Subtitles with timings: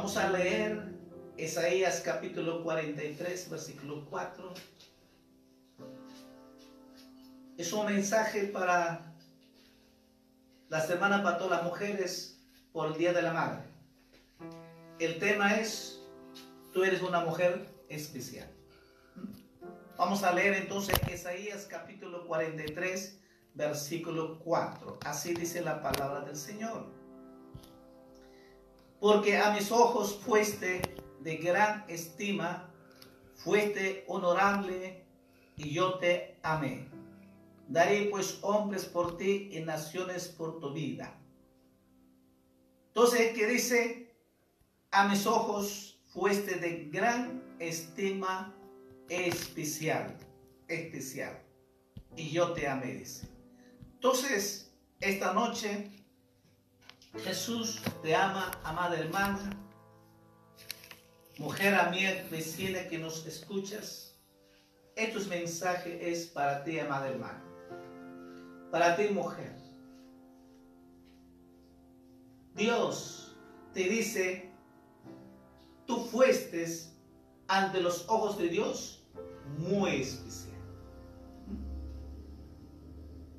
[0.00, 0.82] Vamos a leer
[1.36, 4.54] Isaías capítulo 43, versículo 4.
[7.58, 9.14] Es un mensaje para
[10.70, 12.40] la semana para todas las mujeres
[12.72, 13.62] por el Día de la Madre.
[14.98, 16.00] El tema es,
[16.72, 18.48] tú eres una mujer especial.
[19.98, 23.20] Vamos a leer entonces Isaías capítulo 43,
[23.52, 25.00] versículo 4.
[25.04, 26.99] Así dice la palabra del Señor
[29.00, 30.82] porque a mis ojos fuiste
[31.20, 32.70] de gran estima,
[33.34, 35.04] fuiste honorable
[35.56, 36.86] y yo te amé.
[37.66, 41.16] Daré pues hombres por ti y naciones por tu vida.
[42.88, 44.14] Entonces, ¿qué dice?
[44.90, 48.54] A mis ojos fuiste de gran estima
[49.08, 50.16] especial,
[50.68, 51.40] especial.
[52.16, 53.28] Y yo te amé, dice.
[53.94, 55.99] Entonces, esta noche
[57.18, 59.50] Jesús te ama, amada hermana,
[61.38, 64.14] mujer amiga, vecina que nos escuchas.
[64.94, 67.42] Este mensaje es para ti, amada hermana.
[68.70, 69.52] Para ti, mujer.
[72.54, 73.36] Dios
[73.72, 74.50] te dice,
[75.86, 76.66] tú fuiste
[77.48, 79.04] ante los ojos de Dios
[79.58, 80.50] muy especial.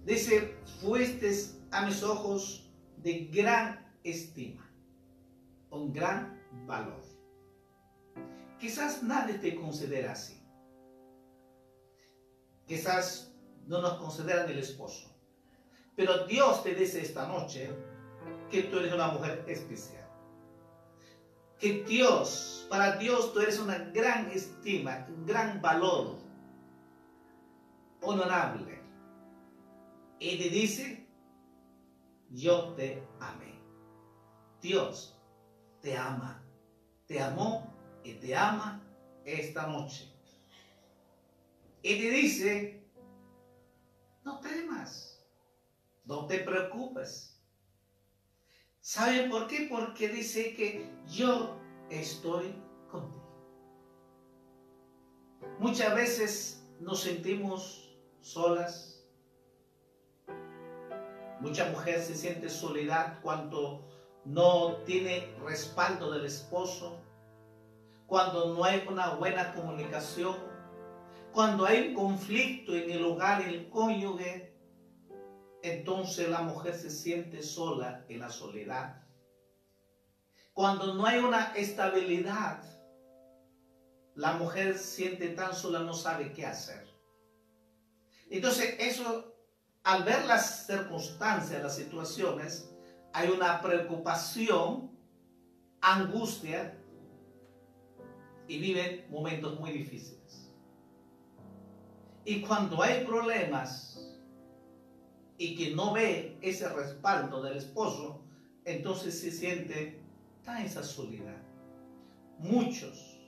[0.05, 1.31] Dice, fuiste
[1.71, 2.70] a mis ojos
[3.01, 4.69] de gran estima,
[5.69, 7.01] un gran valor.
[8.59, 10.39] Quizás nadie te considera así.
[12.67, 13.33] Quizás
[13.67, 15.09] no nos consideran el esposo.
[15.95, 17.69] Pero Dios te dice esta noche
[18.49, 20.07] que tú eres una mujer especial.
[21.59, 26.17] Que Dios, para Dios tú eres una gran estima, un gran valor,
[28.01, 28.81] honorable.
[30.19, 31.00] Y te dice
[32.31, 33.59] yo te amé.
[34.61, 35.19] Dios
[35.81, 36.43] te ama,
[37.07, 38.81] te amó y te ama
[39.25, 40.07] esta noche.
[41.81, 42.83] Y te dice,
[44.23, 45.25] no temas,
[46.05, 47.41] no te preocupes.
[48.79, 49.67] ¿Sabe por qué?
[49.69, 51.57] Porque dice que yo
[51.89, 52.55] estoy
[52.89, 53.21] contigo.
[55.59, 58.90] Muchas veces nos sentimos solas,
[61.41, 63.87] Mucha mujer se siente soledad cuando
[64.25, 67.01] no tiene respaldo del esposo,
[68.05, 70.35] cuando no hay una buena comunicación,
[71.33, 74.55] cuando hay un conflicto en el hogar, el cónyuge,
[75.63, 79.01] entonces la mujer se siente sola en la soledad.
[80.53, 82.63] Cuando no hay una estabilidad,
[84.13, 86.87] la mujer siente tan sola, no sabe qué hacer.
[88.29, 89.30] Entonces eso
[89.83, 92.71] al ver las circunstancias, las situaciones,
[93.13, 94.91] hay una preocupación,
[95.81, 96.77] angustia
[98.47, 100.51] y viven momentos muy difíciles.
[102.23, 103.91] Y cuando hay problemas
[105.37, 108.21] y que no ve ese respaldo del esposo,
[108.63, 109.99] entonces se siente
[110.43, 111.41] tan esa soledad.
[112.37, 113.19] Muchos,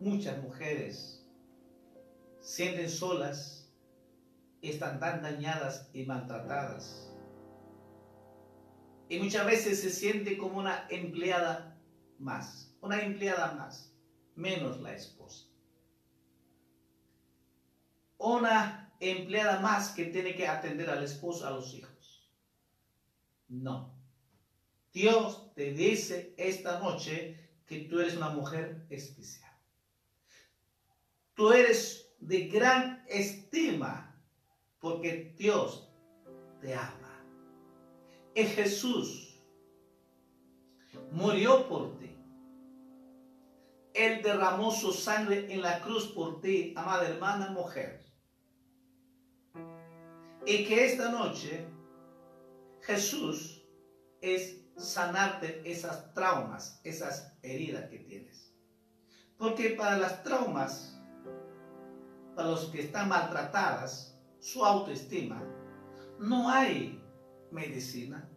[0.00, 1.24] muchas mujeres
[2.40, 3.57] sienten solas,
[4.62, 7.08] están tan dañadas y maltratadas.
[9.08, 11.78] Y muchas veces se siente como una empleada
[12.18, 13.94] más, una empleada más,
[14.34, 15.46] menos la esposa.
[18.18, 22.28] Una empleada más que tiene que atender al esposo, a los hijos.
[23.48, 23.94] No.
[24.92, 29.52] Dios te dice esta noche que tú eres una mujer especial.
[31.34, 34.07] Tú eres de gran estima
[34.80, 35.90] porque Dios
[36.60, 37.24] te ama.
[38.34, 39.42] Y Jesús
[41.10, 42.16] murió por ti.
[43.94, 48.06] Él derramó su sangre en la cruz por ti, amada hermana mujer.
[50.46, 51.66] Y que esta noche
[52.82, 53.66] Jesús
[54.20, 58.54] es sanarte esas traumas, esas heridas que tienes.
[59.36, 60.98] Porque para las traumas,
[62.34, 65.42] para los que están maltratadas, su autoestima,
[66.18, 67.00] no hay
[67.50, 68.28] medicina.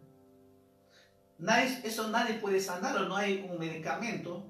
[1.84, 4.48] eso nadie puede sanar, no hay un medicamento.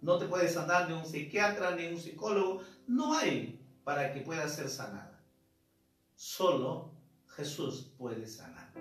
[0.00, 2.62] No te puede sanar ni un psiquiatra ni un psicólogo.
[2.86, 5.22] No hay para que pueda ser sanada.
[6.14, 6.92] Solo
[7.36, 8.80] Jesús puede sanarte.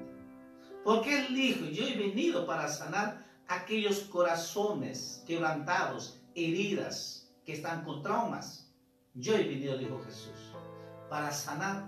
[0.84, 8.02] Porque Él dijo, yo he venido para sanar aquellos corazones quebrantados, heridas, que están con
[8.02, 8.70] traumas.
[9.14, 10.54] Yo he venido, dijo Jesús,
[11.14, 11.86] para sanar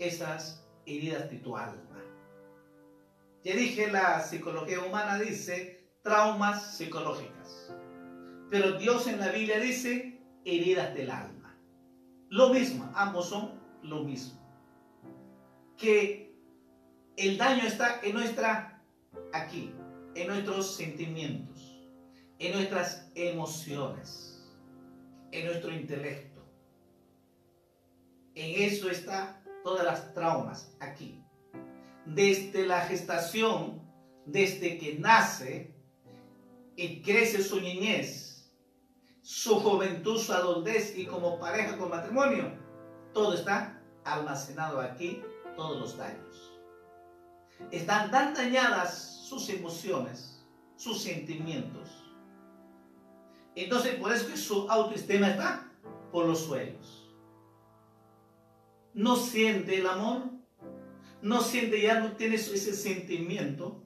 [0.00, 2.02] esas heridas de tu alma.
[3.44, 7.72] Ya dije, la psicología humana dice traumas psicológicas.
[8.50, 11.56] Pero Dios en la Biblia dice heridas del alma.
[12.30, 14.40] Lo mismo, ambos son lo mismo.
[15.76, 16.34] Que
[17.16, 18.82] el daño está en nuestra,
[19.32, 19.72] aquí,
[20.16, 21.80] en nuestros sentimientos,
[22.40, 24.52] en nuestras emociones,
[25.30, 26.31] en nuestro intelecto.
[28.34, 31.24] En eso está todas las traumas aquí.
[32.06, 33.82] Desde la gestación,
[34.26, 35.74] desde que nace
[36.76, 38.52] y crece su niñez,
[39.20, 42.52] su juventud, su adultez y como pareja con matrimonio,
[43.12, 45.22] todo está almacenado aquí,
[45.56, 46.52] todos los daños
[47.70, 50.44] están tan dañadas sus emociones,
[50.76, 51.88] sus sentimientos.
[53.54, 55.70] Entonces, por eso que su autoestima está
[56.10, 57.01] por los suelos.
[58.94, 60.30] No siente el amor,
[61.22, 63.82] no siente, ya no tiene ese sentimiento.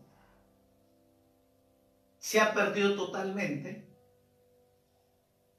[2.18, 3.88] Se ha perdido totalmente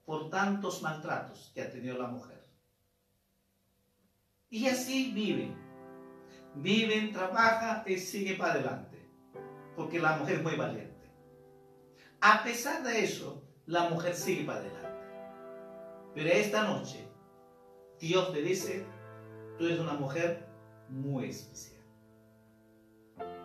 [0.05, 2.45] por tantos maltratos que ha tenido la mujer.
[4.49, 5.67] Y así vive
[6.61, 8.97] viven, trabaja y sigue para adelante.
[9.75, 11.11] Porque la mujer es muy valiente.
[12.21, 14.87] A pesar de eso, la mujer sigue para adelante.
[16.15, 17.07] Pero esta noche,
[17.99, 18.85] Dios te dice,
[19.57, 20.47] tú eres una mujer
[20.89, 21.83] muy especial.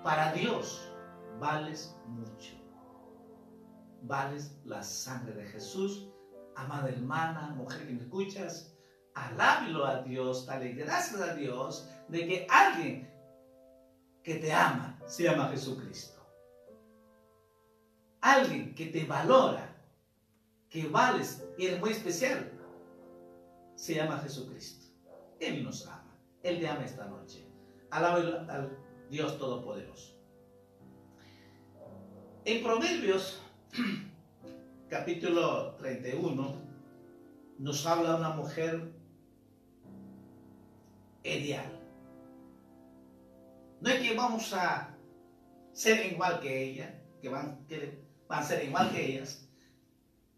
[0.02, 0.92] Para Dios
[1.40, 2.54] vales mucho.
[4.02, 6.08] Vales la sangre de Jesús.
[6.56, 8.76] Amada hermana, mujer que me escuchas,
[9.14, 13.10] alábilo a Dios, dale gracias a Dios de que alguien
[14.22, 16.20] que te ama se llama Jesucristo.
[18.20, 19.74] Alguien que te valora,
[20.68, 22.52] que vales y eres muy especial,
[23.74, 24.86] se llama Jesucristo.
[25.40, 26.01] Él nos ama.
[26.42, 27.46] Él te ama esta noche.
[27.90, 28.78] Alábalo al
[29.10, 30.16] Dios Todopoderoso.
[32.44, 33.40] En Proverbios,
[34.88, 36.54] capítulo 31,
[37.58, 38.92] nos habla una mujer
[41.22, 41.78] ideal.
[43.80, 44.96] No es que vamos a
[45.72, 49.48] ser igual que ella, que van, que van a ser igual que ellas,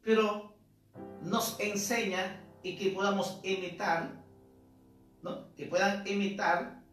[0.02, 0.54] pero
[1.22, 4.23] nos enseña y que podamos imitar,
[5.24, 5.52] ¿no?
[5.54, 6.84] que puedan imitar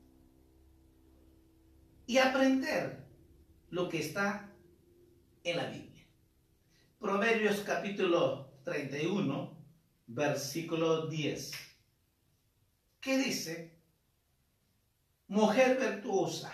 [2.07, 3.05] y aprender
[3.69, 4.49] lo que está
[5.43, 6.05] en la Biblia.
[6.99, 9.57] Proverbios capítulo 31,
[10.07, 11.51] versículo 10.
[12.99, 13.81] ¿Qué dice?
[15.27, 16.51] mujer virtuosa,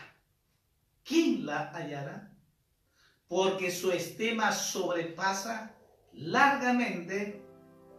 [1.04, 2.32] ¿quién la hallará?
[3.28, 5.76] Porque su estima sobrepasa
[6.14, 7.44] largamente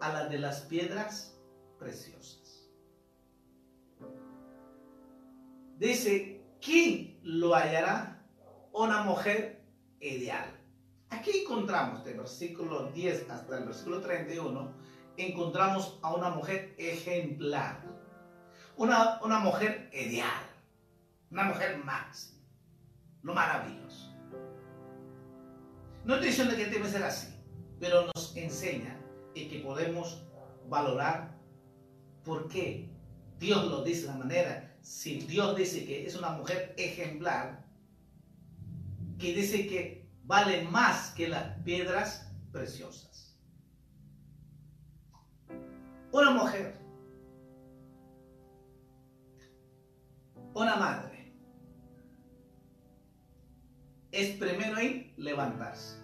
[0.00, 1.36] a la de las piedras
[1.80, 2.47] preciosas.
[5.78, 8.22] Dice, ¿quién lo hallará?
[8.72, 9.64] Una mujer
[10.00, 10.54] ideal.
[11.10, 14.72] Aquí encontramos, del versículo 10 hasta el versículo 31,
[15.16, 17.82] encontramos a una mujer ejemplar,
[18.76, 20.48] una, una mujer ideal
[21.30, 22.34] una mujer más.
[23.22, 24.14] Lo maravilloso.
[26.04, 27.34] No estoy diciendo que debe ser así,
[27.78, 28.98] pero nos enseña
[29.34, 30.24] y que podemos
[30.68, 31.36] valorar
[32.24, 32.90] ¿Por qué?
[33.38, 34.76] Dios lo dice de la manera.
[34.82, 37.64] Si Dios dice que es una mujer ejemplar,
[39.18, 43.36] que dice que vale más que las piedras preciosas.
[46.10, 46.78] Una mujer,
[50.54, 51.32] una madre,
[54.10, 55.98] es primero en levantarse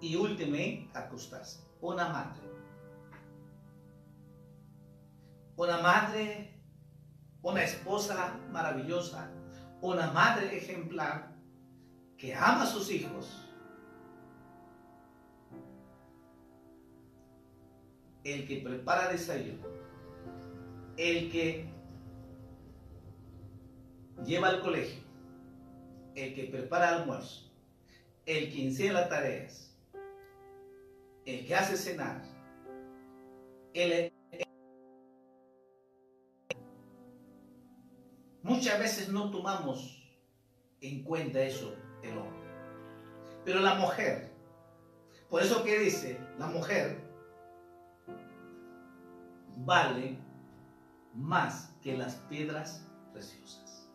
[0.00, 1.60] y último en acostarse.
[1.80, 2.49] Una madre.
[5.60, 6.54] Una madre,
[7.42, 9.30] una esposa maravillosa,
[9.82, 11.34] una madre ejemplar
[12.16, 13.46] que ama a sus hijos.
[18.24, 19.66] El que prepara desayuno,
[20.96, 21.68] el que
[24.24, 25.02] lleva al colegio,
[26.14, 27.52] el que prepara almuerzo,
[28.24, 29.76] el que enseña las tareas,
[31.26, 32.22] el que hace cenar,
[33.74, 34.10] el,
[38.50, 40.02] muchas veces no tomamos
[40.80, 42.50] en cuenta eso el hombre.
[43.44, 44.32] Pero la mujer,
[45.28, 47.00] por eso que dice, la mujer
[49.58, 50.18] vale
[51.14, 53.88] más que las piedras preciosas.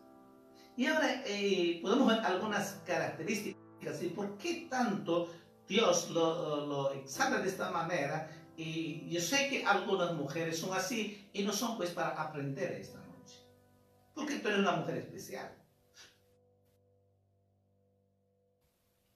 [0.74, 5.28] Y ahora eh, podemos ver algunas características y por qué tanto
[5.68, 8.30] Dios lo, lo exalta de esta manera.
[8.56, 13.05] Y yo sé que algunas mujeres son así y no son pues para aprender esta.
[14.16, 15.54] Porque tú eres una mujer especial.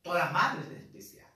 [0.02, 1.26] Todas madres es especial.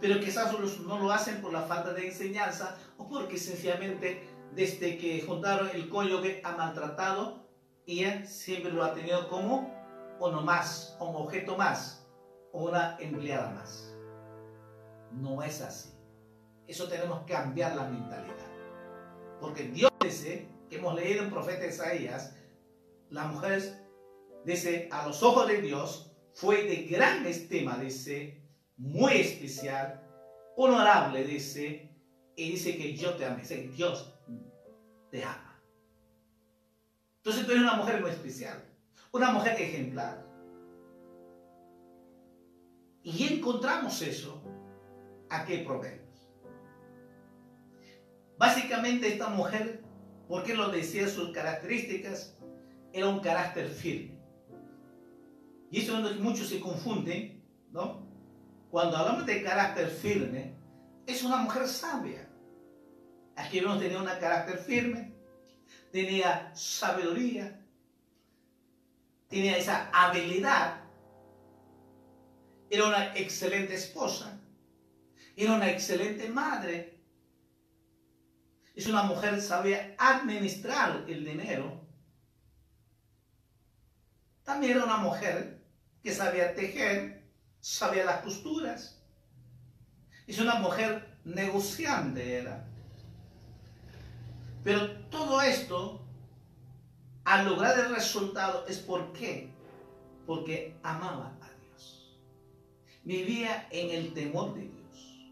[0.00, 0.52] Pero quizás
[0.86, 5.88] no lo hacen por la falta de enseñanza o porque sencillamente desde que juntaron el
[5.88, 7.48] cónyuge ha maltratado
[7.86, 9.74] y él siempre lo ha tenido como
[10.20, 12.06] uno más, un objeto más,
[12.52, 13.94] o una empleada más.
[15.10, 15.90] No es así.
[16.68, 18.36] Eso tenemos que cambiar la mentalidad.
[19.40, 22.36] Porque Dios dice, que hemos leído en profeta Isaías,
[23.10, 23.80] las mujeres,
[24.44, 28.42] dice, a los ojos de Dios, fue de gran estima, dice,
[28.76, 30.02] muy especial,
[30.56, 31.90] honorable, dice,
[32.36, 34.14] y dice que yo te amo, dice, Dios
[35.10, 35.60] te ama.
[37.18, 38.64] Entonces tú eres una mujer muy especial,
[39.12, 40.26] una mujer ejemplar.
[43.02, 44.42] Y encontramos eso
[45.28, 46.30] aquí en Proverbios.
[48.38, 49.82] Básicamente esta mujer,
[50.28, 52.38] porque lo decía sus características,
[52.92, 54.18] era un carácter firme.
[55.70, 58.06] Y eso es donde muchos se confunden, ¿no?
[58.70, 60.54] Cuando hablamos de carácter firme,
[61.06, 62.30] es una mujer sabia.
[63.52, 65.12] Vemos tenía un carácter firme,
[65.90, 67.60] tenía sabiduría,
[69.28, 70.82] tenía esa habilidad,
[72.68, 74.40] era una excelente esposa,
[75.36, 77.00] era una excelente madre,
[78.74, 81.80] es una mujer sabía administrar el dinero,
[84.50, 85.62] también era una mujer
[86.02, 87.22] que sabía tejer,
[87.60, 89.00] sabía las costuras.
[90.26, 92.66] Es una mujer negociante era.
[94.64, 96.04] Pero todo esto,
[97.24, 99.52] al lograr el resultado, es por qué.
[100.26, 102.18] Porque amaba a Dios.
[103.04, 105.30] Vivía en el temor de Dios.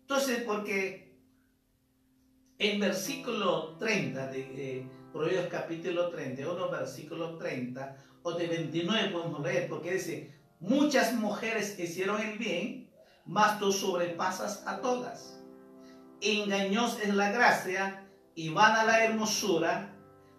[0.00, 1.12] Entonces, porque
[2.58, 5.01] en versículo 30 de...
[5.12, 12.18] Proverbios capítulo 31, versículo 30, o de 29 podemos leer, porque dice, muchas mujeres hicieron
[12.18, 12.90] el bien,
[13.26, 15.38] mas tú sobrepasas a todas.
[16.22, 19.94] Engañosa es la gracia y van a la hermosura.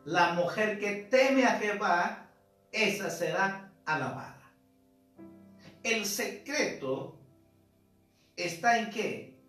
[0.05, 2.31] La mujer que teme a Jehová,
[2.71, 4.51] esa será alabada.
[5.83, 7.19] El secreto
[8.35, 9.39] está en que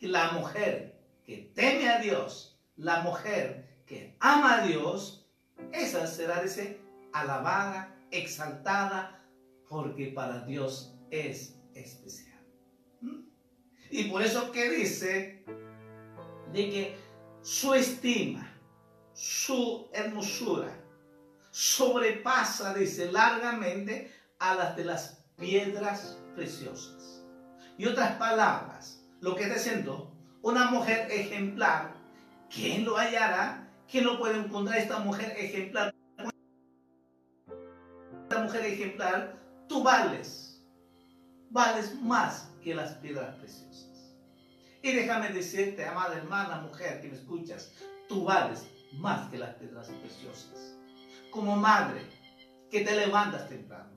[0.00, 5.26] la mujer que teme a Dios, la mujer que ama a Dios,
[5.72, 6.80] esa será, dice,
[7.12, 9.20] alabada, exaltada,
[9.68, 12.38] porque para Dios es especial.
[13.00, 13.22] ¿Mm?
[13.90, 15.44] Y por eso que dice
[16.52, 16.96] de que
[17.42, 18.48] su estima,
[19.12, 20.72] su hermosura,
[21.50, 27.24] sobrepasa, dice, largamente a las de las piedras preciosas.
[27.76, 31.96] Y otras palabras, lo que está diciendo, una mujer ejemplar,
[32.48, 33.66] ¿quién lo hallará?
[33.90, 35.94] Que no puede encontrar esta mujer ejemplar.
[38.22, 39.36] Esta mujer ejemplar,
[39.68, 40.62] tú vales,
[41.50, 44.14] vales más que las piedras preciosas.
[44.82, 47.72] Y déjame decirte, amada hermana, mujer que me escuchas,
[48.08, 50.76] tú vales más que las piedras preciosas.
[51.30, 52.02] Como madre,
[52.70, 53.90] que te levantas temprano,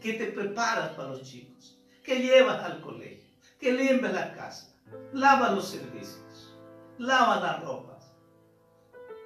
[0.00, 4.72] que te preparas para los chicos, que llevas al colegio, que limpias la casa,
[5.12, 6.56] lava los servicios,
[6.98, 7.91] lava las ropas.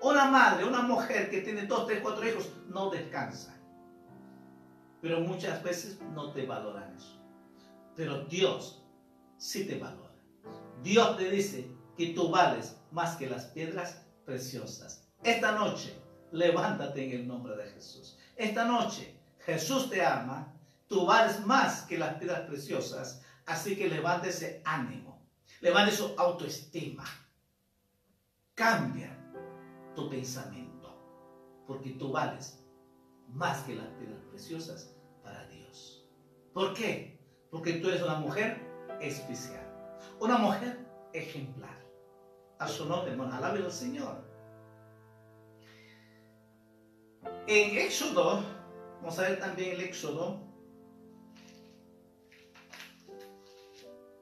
[0.06, 3.56] Una madre, una mujer que tiene dos, tres, cuatro hijos, no descansa.
[5.02, 7.20] Pero muchas veces no te valoran eso.
[7.96, 8.84] Pero Dios
[9.36, 10.14] sí te valora.
[10.80, 15.08] Dios te dice que tú vales más que las piedras preciosas.
[15.24, 15.98] Esta noche,
[16.30, 18.16] levántate en el nombre de Jesús.
[18.36, 20.54] Esta noche, Jesús te ama.
[20.86, 23.22] Tú vales más que las piedras preciosas.
[23.44, 25.26] Así que levántese ánimo.
[25.60, 27.04] Levante su autoestima.
[28.54, 29.15] Cambia
[29.96, 30.94] tu pensamiento.
[31.66, 32.62] Porque tú vales
[33.28, 36.06] más que las piedras preciosas para Dios.
[36.52, 37.18] ¿Por qué?
[37.50, 38.60] Porque tú eres una mujer
[39.00, 39.66] especial.
[40.20, 40.78] Una mujer
[41.12, 41.76] ejemplar.
[42.58, 44.24] A su nombre, hermano, alabe al Señor.
[47.48, 48.42] En Éxodo,
[49.00, 50.40] vamos a ver también el Éxodo.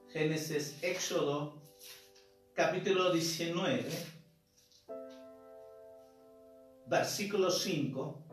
[0.09, 1.61] Génesis, Éxodo,
[2.53, 4.14] capítulo 19,
[6.97, 8.23] versículo 5.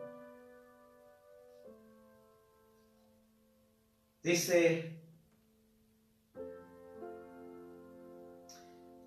[4.23, 4.97] Dice,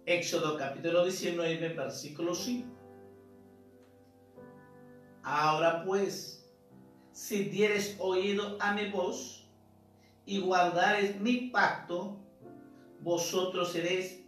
[0.05, 2.69] Éxodo capítulo 19, versículo 5.
[5.23, 6.47] Ahora pues,
[7.13, 9.49] si dieres oído a mi voz
[10.27, 12.19] y guardares mi pacto,
[13.01, 14.23] vosotros seréis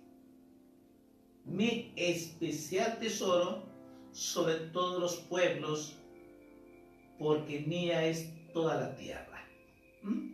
[1.44, 3.67] mi especial tesoro
[4.12, 5.96] sobre todos los pueblos,
[7.18, 9.44] porque mía es toda la tierra.
[10.02, 10.32] ¿Mm?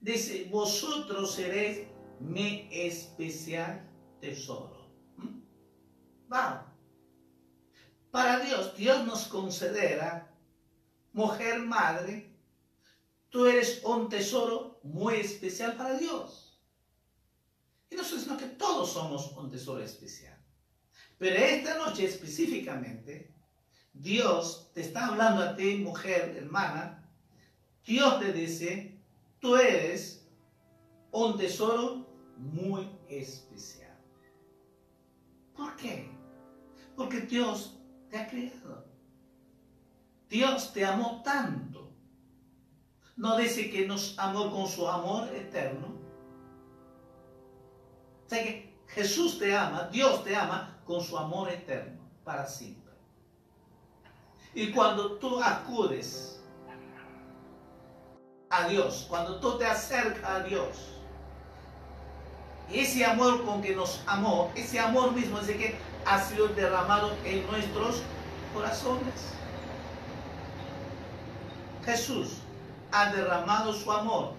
[0.00, 1.86] Dice, vosotros seréis
[2.20, 3.88] mi especial
[4.20, 4.88] tesoro.
[5.16, 5.42] ¿Mm?
[8.10, 10.32] Para Dios, Dios nos considera
[11.12, 12.30] mujer madre.
[13.30, 16.60] Tú eres un tesoro muy especial para Dios.
[17.90, 20.31] Y no sino que todos somos un tesoro especial.
[21.22, 23.32] Pero esta noche específicamente,
[23.92, 27.08] Dios te está hablando a ti, mujer, hermana.
[27.86, 29.00] Dios te dice,
[29.38, 30.28] tú eres
[31.12, 33.96] un tesoro muy especial.
[35.54, 36.10] ¿Por qué?
[36.96, 37.78] Porque Dios
[38.10, 38.84] te ha creado.
[40.28, 41.94] Dios te amó tanto.
[43.14, 45.86] No dice que nos amó con su amor eterno.
[48.26, 52.92] O sea que Jesús te ama, Dios te ama con su amor eterno para siempre.
[54.54, 56.38] Y cuando tú acudes
[58.50, 61.00] a Dios, cuando tú te acercas a Dios,
[62.70, 65.74] ese amor con que nos amó, ese amor mismo es que
[66.04, 68.02] ha sido derramado en nuestros
[68.52, 69.32] corazones.
[71.86, 72.36] Jesús
[72.92, 74.34] ha derramado su amor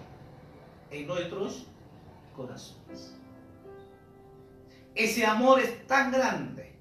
[0.92, 1.66] en nuestros
[2.36, 3.23] corazones.
[4.94, 6.78] Ese amor es tan grande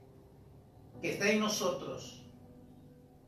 [1.01, 2.23] que está en nosotros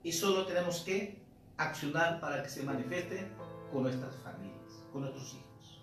[0.04, 1.26] y solo tenemos que
[1.58, 3.28] accionar para que se manifieste
[3.72, 5.82] con nuestras familias, con nuestros hijos.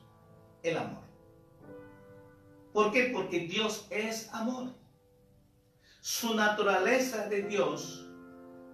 [0.62, 1.02] El amor.
[2.72, 3.10] ¿Por qué?
[3.12, 4.72] Porque Dios es amor.
[6.00, 8.08] Su naturaleza de Dios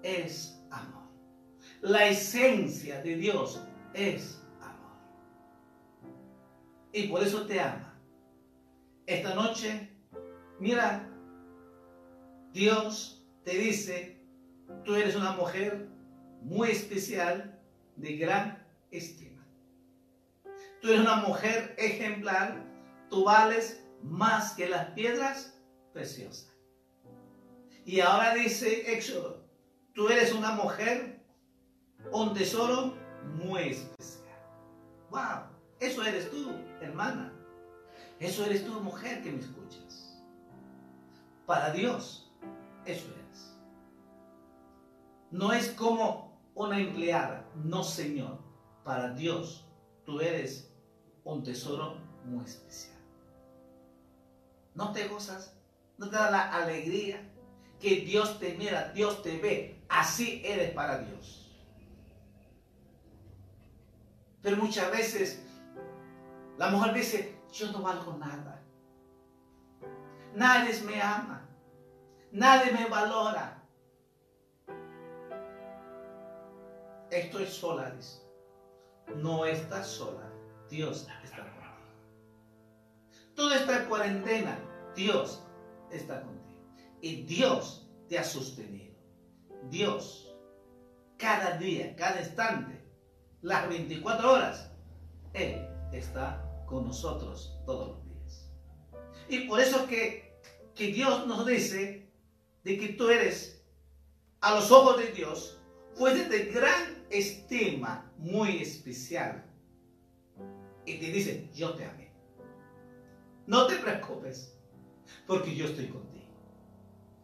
[0.02, 1.08] es amor.
[1.80, 3.62] La esencia de Dios
[3.94, 4.98] es amor.
[6.92, 7.98] Y por eso te ama.
[9.06, 9.97] Esta noche,
[10.58, 11.08] mira,
[12.52, 14.20] Dios te dice,
[14.84, 15.88] tú eres una mujer
[16.42, 17.58] muy especial,
[17.96, 19.44] de gran estima.
[20.80, 22.64] Tú eres una mujer ejemplar,
[23.10, 25.60] tú vales más que las piedras
[25.92, 26.54] preciosas.
[27.84, 29.42] Y ahora dice Éxodo,
[29.94, 31.20] tú eres una mujer,
[32.12, 32.94] un tesoro
[33.24, 34.38] muy especial.
[35.10, 35.48] ¡Wow!
[35.80, 37.32] Eso eres tú, hermana.
[38.20, 40.07] Eso eres tú, mujer que me escuchas.
[41.48, 42.30] Para Dios,
[42.84, 43.58] eso eres.
[45.30, 48.38] No es como una empleada, no Señor.
[48.84, 49.66] Para Dios,
[50.04, 50.70] tú eres
[51.24, 52.98] un tesoro muy especial.
[54.74, 55.56] ¿No te gozas?
[55.96, 57.26] ¿No te da la alegría
[57.80, 59.82] que Dios te mira, Dios te ve?
[59.88, 61.50] Así eres para Dios.
[64.42, 65.42] Pero muchas veces
[66.58, 68.62] la mujer dice, yo no valgo nada.
[70.34, 71.37] Nadie me ama.
[72.32, 73.62] Nadie me valora.
[77.10, 78.22] Estoy sola, dice.
[79.16, 80.30] No estás sola.
[80.68, 81.58] Dios está contigo.
[83.34, 84.58] Toda esta cuarentena
[84.94, 85.42] Dios
[85.90, 86.60] está contigo.
[87.00, 88.94] Y Dios te ha sostenido.
[89.70, 90.34] Dios,
[91.16, 92.84] cada día, cada instante,
[93.40, 94.70] las 24 horas,
[95.32, 98.50] Él está con nosotros todos los días.
[99.28, 100.38] Y por eso que,
[100.74, 102.07] que Dios nos dice
[102.68, 103.62] de que tú eres,
[104.42, 105.58] a los ojos de Dios,
[105.96, 109.42] pues de gran estima, muy especial.
[110.84, 112.12] Y te dice, yo te amé.
[113.46, 114.54] No te preocupes,
[115.26, 116.26] porque yo estoy contigo.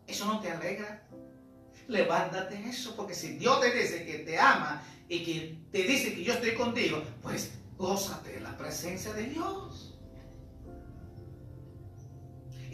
[0.07, 1.07] ¿Eso no te alegra?
[1.89, 6.25] Levántate eso, porque si Dios te dice que te ama y que te dice que
[6.25, 9.74] yo estoy contigo, pues gózate de la presencia de Dios.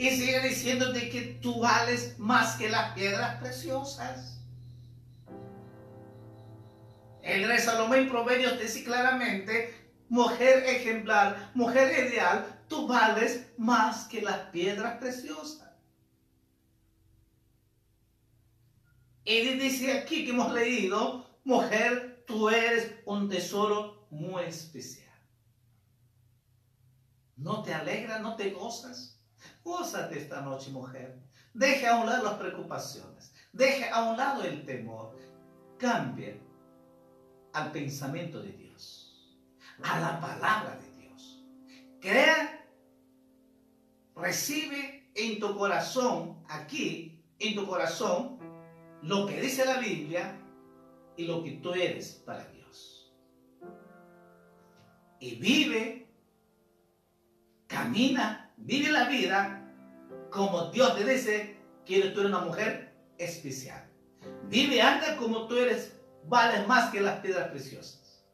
[0.01, 4.41] Y sigue diciéndote que tú vales más que las piedras preciosas.
[7.21, 9.75] El rey Salomón en Proverbios dice claramente,
[10.09, 15.69] mujer ejemplar, mujer ideal, tú vales más que las piedras preciosas.
[19.23, 25.15] Y dice aquí que hemos leído, mujer, tú eres un tesoro muy especial.
[27.37, 29.20] ¿No te alegra, no te gozas?
[29.63, 31.21] Gózate esta noche, mujer.
[31.53, 33.33] Deje a un lado las preocupaciones.
[33.53, 35.19] Deje a un lado el temor.
[35.79, 36.41] Cambie
[37.53, 39.39] al pensamiento de Dios,
[39.83, 41.45] a la palabra de Dios.
[42.01, 42.67] Crea,
[44.15, 48.39] recibe en tu corazón, aquí, en tu corazón,
[49.03, 50.39] lo que dice la Biblia
[51.17, 53.13] y lo que tú eres para Dios.
[55.19, 56.09] Y vive,
[57.67, 59.61] camina, vive la vida
[60.31, 63.85] como Dios te dice que tú eres una mujer especial.
[64.49, 68.25] Vive, anda como tú eres, vales más que las piedras preciosas.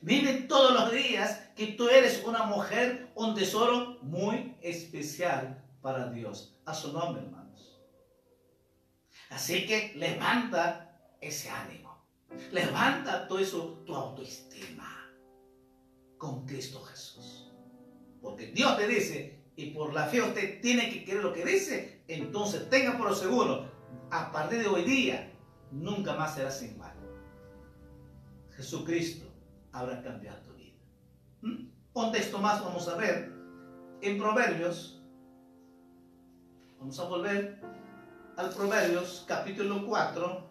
[0.00, 6.58] Vive todos los días que tú eres una mujer, un tesoro muy especial para Dios.
[6.64, 7.80] A su nombre, hermanos.
[9.30, 12.04] Así que levanta ese ánimo.
[12.52, 15.10] Levanta todo eso, tu autoestima
[16.18, 17.52] con Cristo Jesús.
[18.20, 22.02] Porque Dios te dice, y por la fe usted tiene que creer lo que dice,
[22.08, 23.66] entonces tenga por seguro,
[24.10, 25.32] a partir de hoy día,
[25.72, 26.94] nunca más será sin mal.
[28.54, 29.26] Jesucristo
[29.72, 30.76] habrá cambiado tu vida.
[31.42, 31.68] ¿Mm?
[31.94, 33.32] Un texto más vamos a ver
[34.02, 35.02] en Proverbios.
[36.78, 37.60] Vamos a volver
[38.36, 40.45] al Proverbios capítulo 4.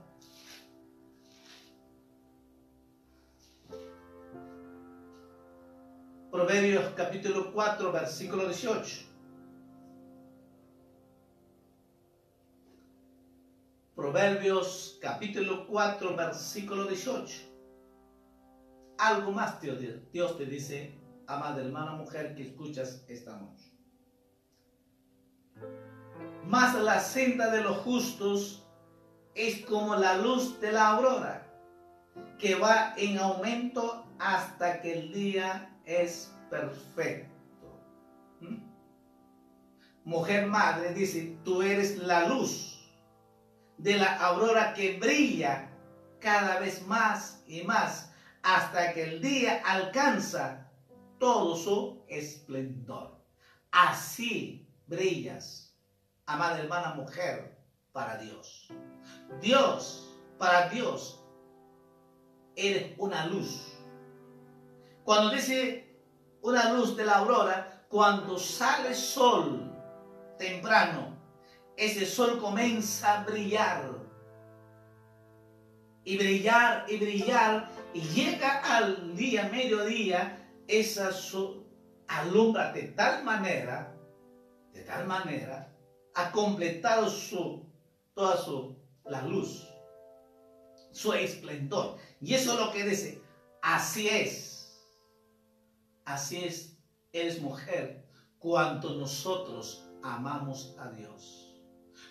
[6.35, 9.05] Proverbios capítulo 4, versículo 18.
[13.95, 17.37] Proverbios capítulo 4, versículo 18.
[18.97, 23.71] Algo más Dios, te dice, amada hermana mujer que escuchas esta noche.
[26.43, 28.67] Más la senda de los justos
[29.35, 31.47] es como la luz de la aurora,
[32.37, 37.35] que va en aumento hasta que el día es perfecto.
[38.41, 38.57] ¿Mm?
[40.03, 42.75] Mujer madre dice, tú eres la luz
[43.77, 45.69] de la aurora que brilla
[46.19, 48.11] cada vez más y más
[48.43, 50.71] hasta que el día alcanza
[51.19, 53.19] todo su esplendor.
[53.71, 55.75] Así brillas,
[56.25, 57.57] amada hermana mujer,
[57.91, 58.69] para Dios.
[59.41, 61.23] Dios, para Dios,
[62.55, 63.74] eres una luz
[65.05, 65.85] cuando dice
[66.41, 69.71] una luz de la aurora, cuando sale sol
[70.39, 71.15] temprano,
[71.77, 73.93] ese sol comienza a brillar.
[76.03, 77.69] Y brillar y brillar.
[77.93, 81.67] Y llega al día, mediodía, esa sol
[82.07, 83.95] alumbra de tal manera,
[84.73, 85.71] de tal manera,
[86.15, 87.63] ha completado su,
[88.15, 89.67] toda su, la luz,
[90.91, 91.97] su esplendor.
[92.19, 93.21] Y eso es lo que dice,
[93.61, 94.54] así es
[96.05, 96.77] Así es,
[97.11, 101.55] eres mujer, cuando nosotros amamos a Dios.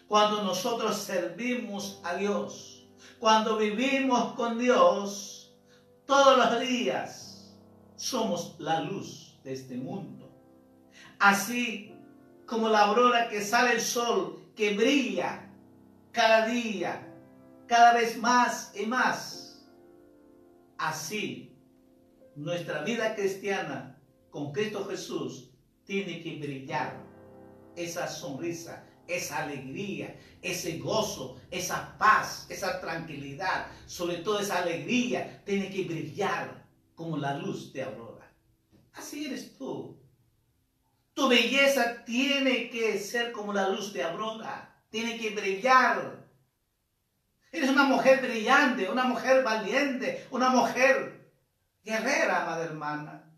[0.08, 2.88] Cuando nosotros servimos a Dios.
[3.20, 5.54] Cuando vivimos con Dios
[6.06, 7.54] todos los días.
[7.94, 10.28] Somos la luz de este mundo.
[11.20, 11.94] Así
[12.46, 15.48] como la aurora que sale el sol, que brilla
[16.10, 17.06] cada día,
[17.68, 19.64] cada vez más y más.
[20.76, 21.53] Así
[22.36, 23.98] nuestra vida cristiana
[24.30, 25.50] con Cristo Jesús
[25.84, 26.96] tiene que brillar
[27.76, 35.70] esa sonrisa, esa alegría, ese gozo, esa paz, esa tranquilidad, sobre todo esa alegría, tiene
[35.70, 38.32] que brillar como la luz de aurora.
[38.92, 39.98] Así eres tú.
[41.12, 46.24] Tu belleza tiene que ser como la luz de aurora, tiene que brillar.
[47.52, 51.13] Eres una mujer brillante, una mujer valiente, una mujer
[51.84, 53.30] Guerrera, amada hermana,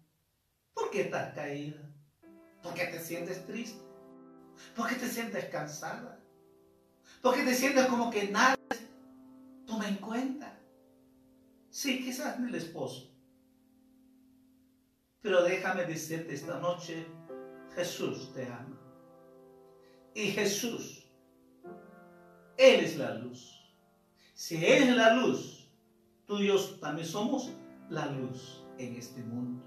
[0.72, 1.82] ¿por qué estás caída?
[2.62, 3.82] ¿Por qué te sientes triste?
[4.76, 6.20] ¿Por qué te sientes cansada?
[7.20, 8.56] ¿Por qué te sientes como que nadie
[9.66, 10.56] toma en cuenta?
[11.70, 13.12] Sí, quizás no el esposo.
[15.22, 17.04] Pero déjame decirte esta noche,
[17.74, 18.80] Jesús te ama.
[20.14, 21.11] Y Jesús,
[22.56, 23.61] Él es la luz.
[24.35, 25.68] Si Él es la luz,
[26.26, 27.50] tú y yo también somos
[27.90, 29.62] la luz en este mundo.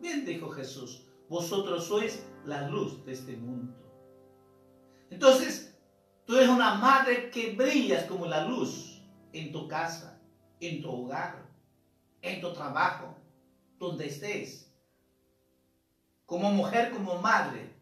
[0.00, 3.74] Bien dijo Jesús, vosotros sois la luz de este mundo.
[5.10, 5.78] Entonces,
[6.26, 10.20] tú eres una madre que brillas como la luz en tu casa,
[10.60, 11.48] en tu hogar,
[12.22, 13.16] en tu trabajo,
[13.78, 14.72] donde estés.
[16.26, 17.74] Como mujer, como madre,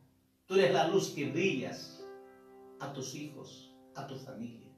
[0.46, 2.04] tú eres la luz que brillas
[2.80, 4.68] a tus hijos, a tu familia.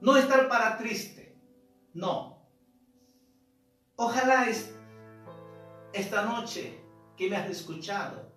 [0.00, 1.38] No estar para triste,
[1.94, 2.35] no.
[3.98, 4.46] Ojalá
[5.94, 6.78] esta noche
[7.16, 8.30] que me has escuchado,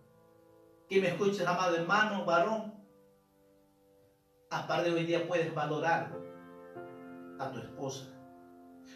[0.88, 2.74] que me escuches, amado hermano, varón,
[4.50, 6.16] aparte de hoy día puedes valorar
[7.40, 8.06] a tu esposa.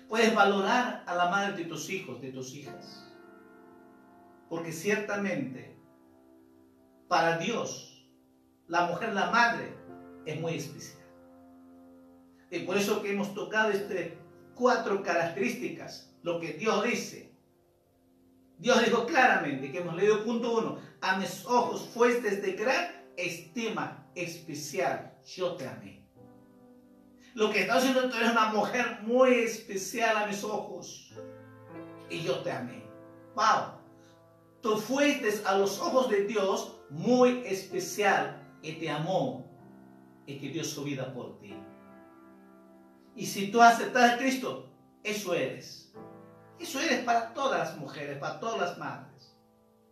[0.08, 3.12] Puedes valorar a la madre de tus hijos, de tus hijas.
[4.48, 5.78] Porque ciertamente,
[7.10, 8.08] para Dios,
[8.68, 9.76] la mujer, la madre,
[10.26, 11.04] es muy especial.
[12.50, 14.18] Y por eso que hemos tocado este
[14.56, 17.34] cuatro características, lo que Dios dice
[18.64, 22.86] Dios dijo claramente, que hemos leído punto uno, a mis ojos fuiste de gran
[23.18, 26.02] estima especial, yo te amé.
[27.34, 31.14] Lo que está haciendo tú eres una mujer muy especial a mis ojos
[32.10, 32.86] y yo te amé.
[33.36, 33.80] Wow,
[34.62, 39.46] tú fuiste a los ojos de Dios muy especial y te amó
[40.26, 41.54] y que dio su vida por ti.
[43.14, 44.70] Y si tú aceptas a Cristo,
[45.04, 45.83] eso eres.
[46.60, 49.36] Eso eres para todas las mujeres, para todas las madres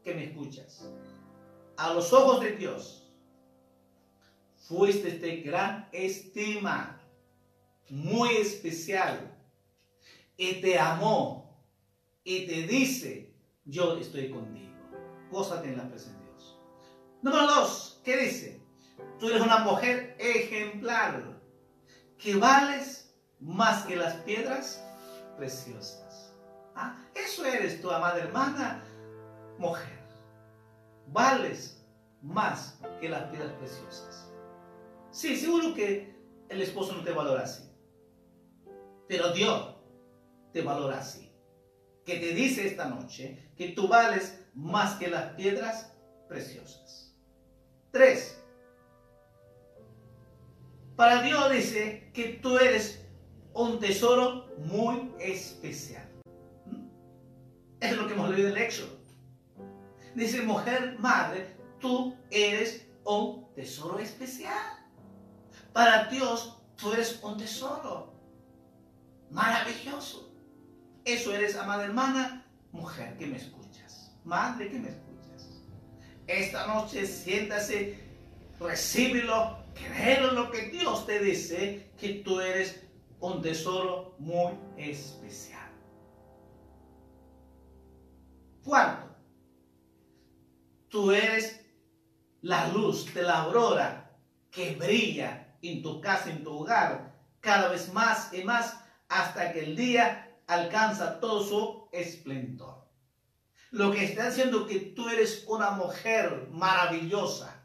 [0.04, 0.89] que me escuchas.
[1.78, 3.12] A los ojos de Dios,
[4.56, 7.02] fuiste de gran estima,
[7.89, 9.38] muy especial,
[10.38, 11.60] y te amó,
[12.24, 13.34] y te dice,
[13.65, 14.71] yo estoy contigo.
[15.32, 16.60] Gózate en la presencia de Dios.
[17.21, 18.62] Número dos, ¿qué dice?
[19.19, 21.39] Tú eres una mujer ejemplar,
[22.17, 24.84] que vales más que las piedras
[25.38, 26.11] preciosas.
[26.75, 28.84] Ah, eso eres tu amada hermana,
[29.57, 29.99] mujer.
[31.07, 31.84] Vales
[32.21, 34.31] más que las piedras preciosas.
[35.12, 36.15] Sí, seguro que
[36.49, 37.69] el esposo no te valora así.
[39.07, 39.75] Pero Dios
[40.53, 41.31] te valora así.
[42.05, 45.93] Que te dice esta noche que tú vales más que las piedras
[46.27, 47.15] preciosas.
[47.91, 48.41] Tres.
[50.95, 53.05] Para Dios dice que tú eres
[53.53, 56.11] un tesoro muy especial.
[57.82, 59.02] Es lo que hemos leído en el Éxodo.
[60.15, 64.88] Dice, mujer, madre, tú eres un tesoro especial.
[65.74, 68.13] Para Dios, tú eres un tesoro
[69.32, 70.32] maravilloso.
[71.06, 75.50] Eso eres, amada hermana, mujer que me escuchas, madre que me escuchas.
[76.28, 78.00] Esta noche siéntase,
[78.60, 82.82] recíbelo, créelo lo que Dios te dice, que tú eres
[83.20, 85.61] un tesoro muy especial.
[88.63, 89.15] Cuarto,
[90.88, 91.65] tú eres
[92.41, 94.12] la luz de la aurora
[94.52, 98.78] que brilla en tu casa, en tu hogar, cada vez más y más
[99.10, 102.86] hasta que el día alcanza todo su esplendor.
[103.71, 107.63] Lo que está haciendo que tú eres una mujer maravillosa,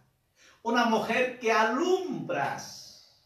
[0.63, 3.21] una mujer que alumbras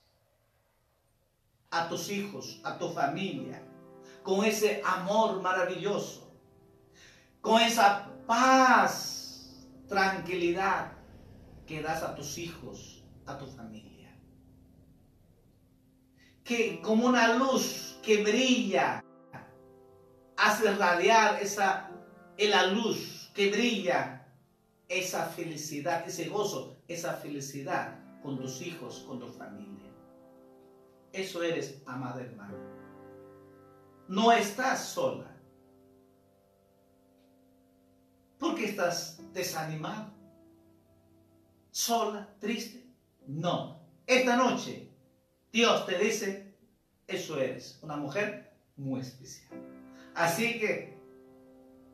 [1.71, 3.63] a tus hijos, a tu familia,
[4.25, 6.30] con ese amor maravilloso
[7.41, 10.93] con esa paz, tranquilidad
[11.67, 14.17] que das a tus hijos, a tu familia.
[16.45, 19.05] Que como una luz que brilla,
[20.37, 21.91] hace radiar esa,
[22.39, 24.27] la luz que brilla,
[24.89, 29.91] esa felicidad, ese gozo, esa felicidad con tus hijos, con tu familia.
[31.13, 32.59] Eso eres, amada hermana.
[34.09, 35.30] No estás sola.
[38.41, 40.11] ¿Por qué estás desanimado?
[41.71, 42.29] ¿Sola?
[42.41, 42.85] ¿Triste?
[43.27, 43.79] No.
[44.07, 44.91] Esta noche
[45.53, 46.55] Dios te dice,
[47.07, 49.51] eso eres, una mujer muy especial.
[50.15, 50.99] Así que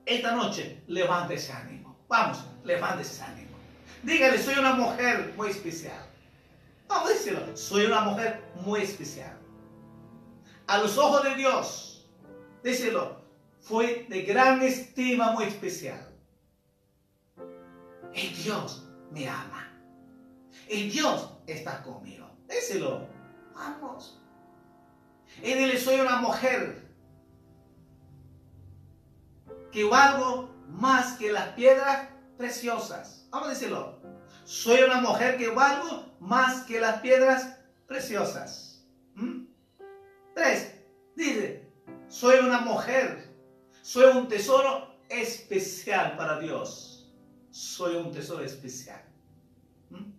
[0.07, 1.97] esta noche levante ese ánimo.
[2.09, 3.57] Vamos, levante ese ánimo.
[4.03, 6.07] Dígale, soy una mujer muy especial.
[6.87, 9.37] Vamos a soy una mujer muy especial.
[10.69, 12.09] A los ojos de Dios,
[12.63, 13.21] díselo,
[13.61, 16.06] fue de gran estima muy especial.
[18.17, 19.71] El Dios me ama.
[20.69, 22.27] Y Dios está conmigo.
[22.47, 23.07] Déselo.
[23.55, 24.19] Vamos.
[25.43, 26.83] Y dile, soy una mujer
[29.71, 33.29] que valgo más que las piedras preciosas.
[33.31, 34.01] Vamos a decirlo.
[34.45, 38.83] Soy una mujer que valgo más que las piedras preciosas.
[39.15, 39.45] ¿Mm?
[40.35, 40.75] Tres.
[41.15, 41.71] Dice,
[42.09, 43.31] soy una mujer.
[43.83, 46.96] Soy un tesoro especial para Dios.
[47.57, 49.03] Soy un tesoro especial.
[49.89, 50.11] ¿Mm?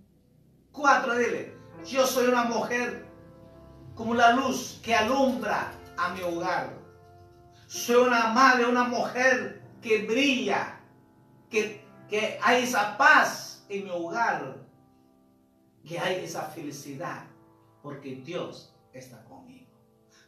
[0.71, 1.15] Cuatro.
[1.15, 3.05] Dile, yo soy una mujer
[3.93, 6.73] como la luz que alumbra a mi hogar.
[7.67, 10.79] Soy una madre, una mujer que brilla,
[11.47, 14.57] que, que hay esa paz en mi hogar,
[15.87, 17.23] que hay esa felicidad,
[17.83, 19.77] porque Dios está conmigo.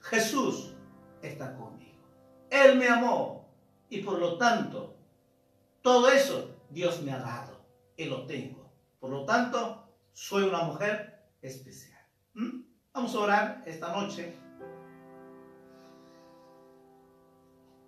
[0.04, 0.76] Jesús
[1.24, 2.06] está conmigo.
[2.52, 3.50] Él me amó
[3.90, 4.96] y por lo tanto,
[5.82, 8.72] todo eso Dios me ha dado y lo tengo.
[9.00, 12.06] Por lo tanto, soy una mujer especial.
[12.34, 12.62] ¿Mm?
[12.94, 14.36] Vamos a orar esta noche.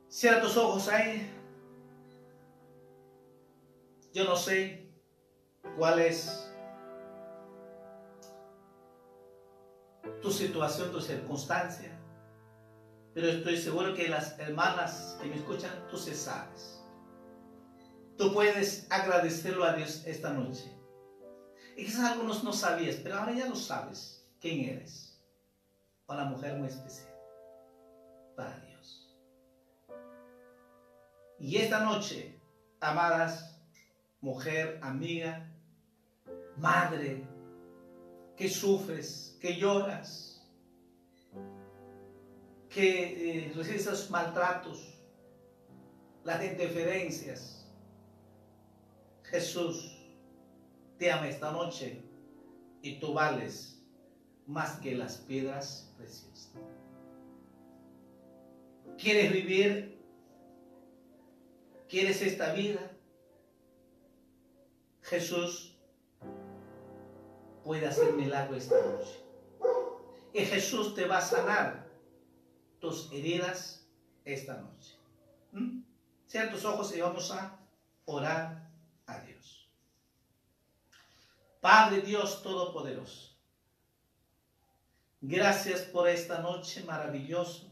[0.08, 1.30] Cierra tus ojos ahí.
[4.14, 4.90] Yo no sé
[5.78, 6.52] cuál es
[10.22, 11.98] tu situación, tu circunstancia,
[13.14, 16.81] pero estoy seguro que las hermanas que me escuchan, tú se sabes.
[18.22, 20.72] Tú puedes agradecerlo a Dios esta noche.
[21.76, 25.20] Y quizás algunos no sabías, pero ahora ya lo sabes quién eres.
[26.08, 27.12] Una mujer muy especial
[28.36, 29.18] para Dios.
[31.40, 32.40] Y esta noche,
[32.80, 33.60] amadas,
[34.20, 35.52] mujer, amiga,
[36.58, 37.28] madre,
[38.38, 40.48] que sufres, que lloras,
[42.70, 44.94] que eh, recibes esos maltratos,
[46.24, 47.61] las interferencias,
[49.32, 49.98] Jesús
[50.98, 52.04] te ama esta noche
[52.82, 53.82] y tú vales
[54.46, 56.52] más que las piedras preciosas.
[58.98, 60.00] ¿Quieres vivir?
[61.88, 62.92] ¿Quieres esta vida?
[65.02, 65.78] Jesús
[67.64, 69.24] puede hacer milagro esta noche.
[70.34, 71.88] Y Jesús te va a sanar
[72.80, 73.88] tus heridas
[74.26, 74.98] esta noche.
[75.54, 75.84] ¿Mm?
[76.28, 77.60] Cierra tus ojos y vamos a
[78.06, 78.61] orar
[79.20, 79.70] Dios.
[81.60, 83.32] Padre Dios Todopoderoso.
[85.24, 87.68] Gracias por esta noche maravillosa,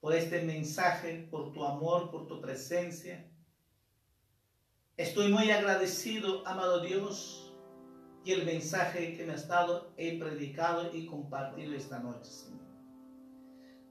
[0.00, 3.28] por este mensaje, por tu amor, por tu presencia.
[4.96, 7.52] Estoy muy agradecido, amado Dios,
[8.24, 12.58] y el mensaje que me has dado he predicado y compartido esta noche, Señor.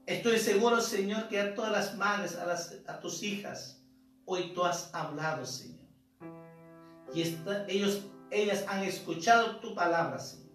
[0.06, 3.82] Estoy seguro, Señor, que a todas las madres, a, a tus hijas,
[4.24, 5.77] hoy tú has hablado, Señor.
[7.14, 7.22] Y
[7.68, 10.48] ellos, ellas han escuchado tu palabra, Señor.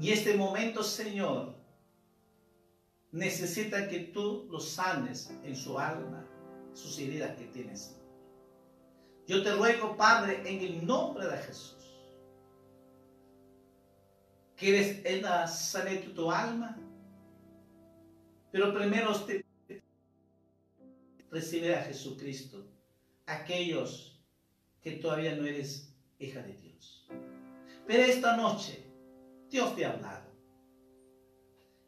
[0.00, 1.54] Y este momento, Señor,
[3.10, 6.26] necesita que tú los sanes en su alma,
[6.72, 7.98] sus heridas que tienes.
[9.26, 11.76] Yo te ruego, Padre, en el nombre de Jesús,
[14.56, 16.76] que la sane tu alma,
[18.50, 19.44] pero primero usted
[21.30, 22.66] recibir a Jesucristo,
[23.26, 24.11] aquellos
[24.82, 27.08] que todavía no eres hija de Dios.
[27.86, 28.84] Pero esta noche,
[29.48, 30.30] Dios te ha hablado.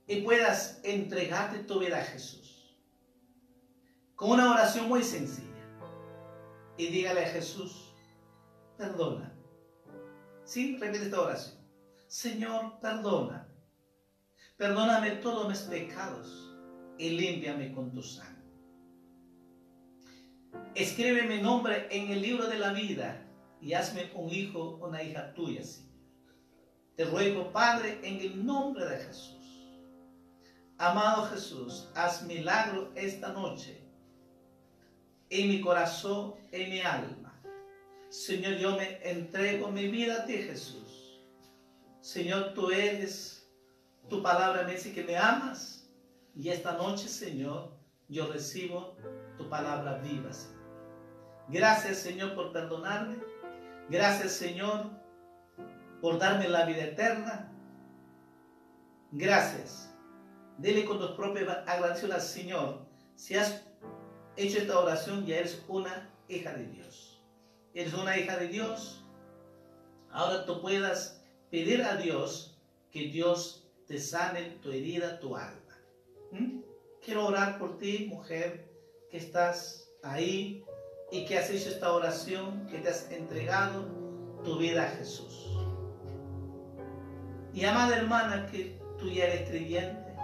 [0.06, 2.78] Y puedas entregarte tu vida a Jesús.
[4.14, 5.48] Con una oración muy sencilla.
[6.76, 7.94] Y dígale a Jesús,
[8.76, 9.32] perdona.
[10.44, 11.56] Sí, repite esta oración.
[12.06, 13.48] Señor, perdona.
[14.56, 16.54] Perdóname todos mis pecados
[16.98, 18.33] y límpiame con tu sangre.
[20.74, 23.24] Escribe mi nombre en el libro de la vida
[23.60, 25.94] y hazme un hijo, una hija tuya, Señor.
[26.96, 29.70] Te ruego, Padre, en el nombre de Jesús.
[30.78, 33.84] Amado Jesús, haz milagro esta noche
[35.30, 37.40] en mi corazón, en mi alma.
[38.08, 41.20] Señor, yo me entrego mi vida a ti, Jesús.
[42.00, 43.48] Señor, tú eres,
[44.08, 45.88] tu palabra me dice que me amas.
[46.36, 47.73] Y esta noche, Señor,
[48.14, 48.96] yo recibo
[49.36, 50.62] tu palabra viva, Señor.
[51.48, 53.16] Gracias, Señor, por perdonarme.
[53.90, 54.88] Gracias, Señor,
[56.00, 57.52] por darme la vida eterna.
[59.10, 59.92] Gracias.
[60.58, 62.86] Dile con tus propias agradecidos al Señor.
[63.16, 63.66] Si has
[64.36, 67.20] hecho esta oración, ya eres una hija de Dios.
[67.74, 69.04] Eres una hija de Dios.
[70.12, 72.62] Ahora tú puedas pedir a Dios
[72.92, 75.76] que Dios te sane tu herida, tu alma.
[76.30, 76.73] ¿Mm?
[77.04, 78.66] Quiero orar por ti, mujer,
[79.10, 80.64] que estás ahí
[81.12, 83.84] y que has hecho esta oración, que te has entregado
[84.42, 85.50] tu vida a Jesús.
[87.52, 90.14] Y amada hermana, que tú ya eres creyente,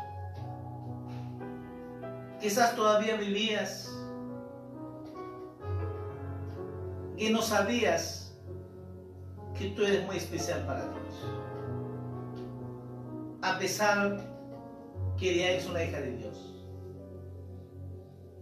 [2.40, 3.94] quizás todavía vivías
[7.18, 8.34] y no sabías
[9.54, 11.26] que tú eres muy especial para Dios.
[13.42, 14.18] A pesar
[15.18, 16.49] que ya eres una hija de Dios.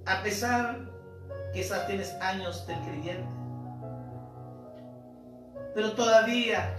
[0.08, 0.88] A pesar
[1.52, 3.28] que quizás tienes años de creyente.
[5.74, 6.74] Pero todavía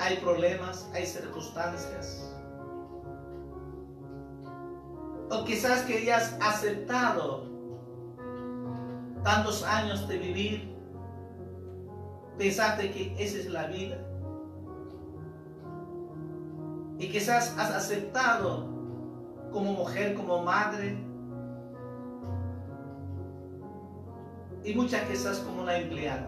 [0.00, 2.36] hay problemas, hay circunstancias.
[5.30, 7.44] O quizás que ya aceptado
[9.22, 10.76] tantos años de vivir,
[12.38, 13.98] pensaste que esa es la vida.
[16.98, 18.66] Y quizás has aceptado
[19.52, 21.11] como mujer, como madre,
[24.64, 26.26] y muchas quizás como una empleada,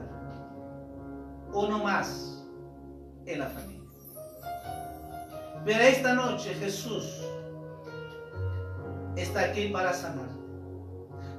[1.52, 2.44] uno más
[3.26, 3.74] en la familia.
[5.64, 7.22] Pero esta noche Jesús
[9.16, 10.28] está aquí para sanar.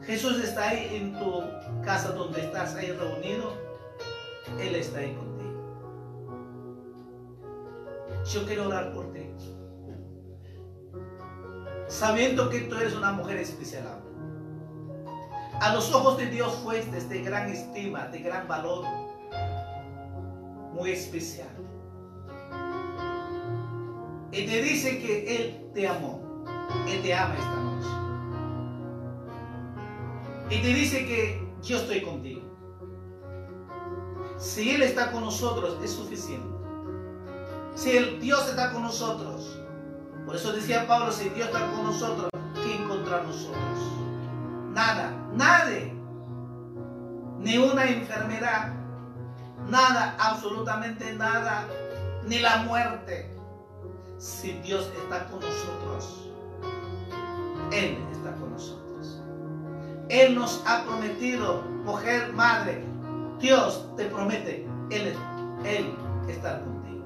[0.03, 1.43] Jesús está ahí en tu
[1.83, 3.53] casa donde estás ahí reunido.
[4.59, 5.35] Él está ahí contigo.
[8.25, 9.31] Yo quiero orar por ti.
[11.87, 14.04] Sabiendo que tú eres una mujer especial.
[15.61, 18.85] A los ojos de Dios fuiste de gran estima, de gran valor,
[20.73, 21.49] muy especial.
[24.31, 26.21] Y te dice que Él te amó.
[26.87, 27.87] Él te ama esta noche.
[30.49, 32.41] Y te dice que yo estoy contigo.
[34.37, 36.53] Si Él está con nosotros es suficiente.
[37.75, 39.59] Si el Dios está con nosotros.
[40.25, 43.79] Por eso decía Pablo, si Dios está con nosotros, ¿qué contra nosotros?
[44.73, 45.93] Nada, nadie.
[47.39, 48.73] Ni una enfermedad.
[49.69, 51.67] Nada, absolutamente nada.
[52.27, 53.31] Ni la muerte.
[54.17, 56.31] Si Dios está con nosotros,
[57.71, 59.21] Él está con nosotros.
[60.09, 62.83] Él nos ha prometido, mujer, madre,
[63.39, 65.13] Dios te promete, Él,
[65.65, 65.95] Él
[66.29, 67.05] está contigo.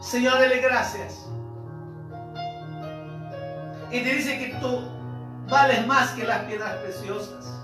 [0.00, 1.26] Señor, dele gracias.
[3.92, 4.80] Y te dice que tú
[5.50, 7.60] vales más que las piedras preciosas.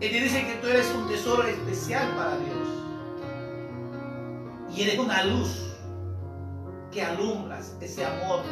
[0.00, 2.68] Y te dice que tú eres un tesoro especial para Dios.
[4.70, 5.76] Y eres una luz
[6.90, 8.42] que alumbras ese amor,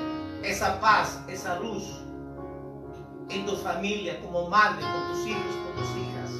[0.43, 1.85] esa paz, esa luz
[3.29, 6.31] en tu familia, como madre, con tus hijos, con tus hijas.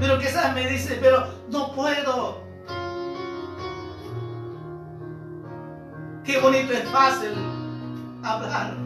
[0.00, 2.49] Pero quizás me dice, pero no puedo.
[6.30, 7.32] Qué bonito es fácil
[8.22, 8.76] hablar,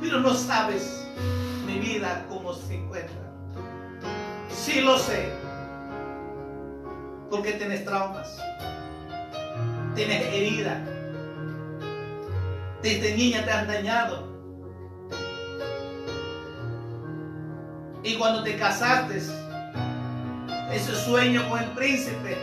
[0.00, 1.06] pero no sabes
[1.64, 3.32] mi vida cómo se encuentra.
[4.50, 5.32] Sí lo sé,
[7.30, 8.36] porque tienes traumas,
[9.94, 10.84] tienes herida,
[12.82, 14.28] desde niña te han dañado.
[18.02, 19.18] Y cuando te casaste,
[20.72, 22.36] ese sueño con el príncipe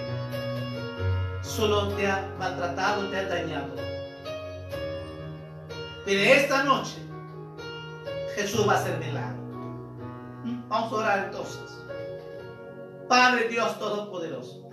[1.41, 3.88] solo te ha maltratado, te ha dañado.
[6.05, 6.97] Pero esta noche
[8.35, 9.39] Jesús va a hacer milagro.
[10.67, 11.79] Vamos a orar entonces.
[13.07, 14.69] Padre Dios Todopoderoso.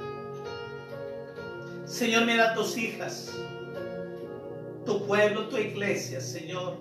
[1.86, 3.32] Señor, mira a tus hijas,
[4.84, 6.78] tu pueblo, tu iglesia, Señor.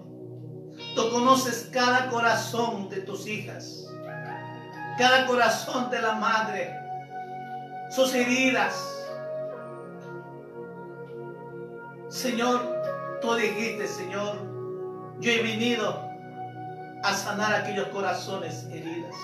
[0.96, 3.88] Tú conoces cada corazón de tus hijas,
[4.98, 6.76] cada corazón de la madre,
[7.92, 8.92] sus heridas.
[12.10, 12.75] Señor,
[13.26, 14.38] tú dijiste, Señor,
[15.20, 16.00] yo he venido
[17.04, 19.16] a sanar aquellos corazones heridos.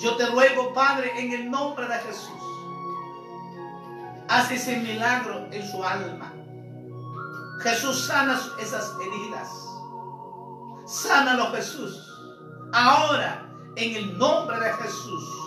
[0.00, 2.42] Yo te ruego, Padre, en el nombre de Jesús,
[4.28, 6.32] haz ese milagro en su alma.
[7.62, 9.48] Jesús sana esas heridas.
[10.86, 12.12] Sánalo, Jesús.
[12.72, 15.45] Ahora, en el nombre de Jesús,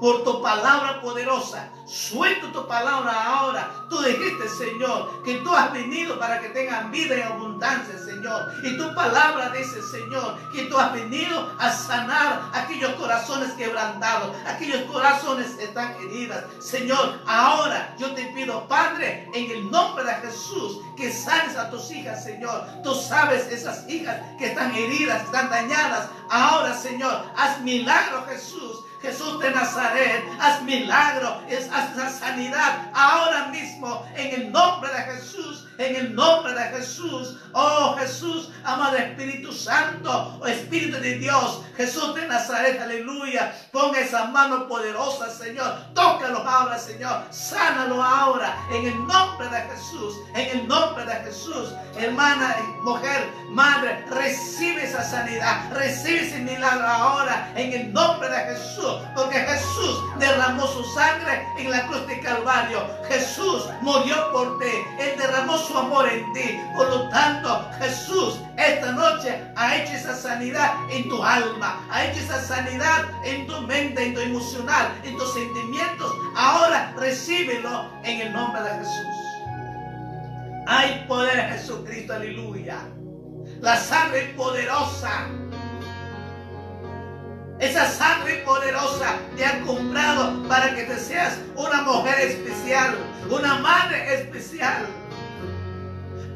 [0.00, 3.86] por tu palabra poderosa, Suelto tu palabra ahora.
[3.90, 8.54] Tú dijiste, Señor, que tú has venido para que tengan vida en abundancia, Señor.
[8.62, 14.90] Y tu palabra dice, Señor, que tú has venido a sanar aquellos corazones quebrantados, aquellos
[14.90, 16.42] corazones que están heridos.
[16.58, 21.90] Señor, ahora yo te pido, Padre, en el nombre de Jesús, que sanes a tus
[21.90, 22.66] hijas, Señor.
[22.82, 26.08] Tú sabes esas hijas que están heridas, están dañadas.
[26.30, 28.84] Ahora, Señor, haz milagro, Jesús.
[29.04, 31.42] Jesús de Nazaret, haz milagro,
[31.72, 37.36] haz la sanidad ahora mismo en el nombre de Jesús, en el nombre de Jesús.
[37.52, 43.54] Oh Jesús, amado Espíritu Santo, oh Espíritu de Dios, Jesús de Nazaret, aleluya.
[43.72, 45.76] Ponga esa mano poderosa, Señor.
[45.94, 47.22] Tócalo ahora, Señor.
[47.30, 51.72] Sánalo ahora en el nombre de Jesús, en el nombre de Jesús.
[51.96, 58.64] Hermana, mujer, madre, recibe esa sanidad, recibe ese milagro ahora en el nombre de Jesús
[59.14, 62.86] porque Jesús derramó su sangre en la cruz de Calvario.
[63.08, 66.60] Jesús murió por ti, Él derramó su amor en ti.
[66.76, 72.20] Por lo tanto, Jesús esta noche ha hecho esa sanidad en tu alma, ha hecho
[72.20, 76.12] esa sanidad en tu mente, en tu emocional, en tus sentimientos.
[76.36, 79.06] Ahora recíbelo en el nombre de Jesús.
[80.66, 82.78] Hay poder en Jesucristo, aleluya.
[83.60, 85.28] La sangre poderosa
[87.60, 92.96] esa sangre poderosa te ha comprado para que te seas una mujer especial,
[93.30, 94.86] una madre especial.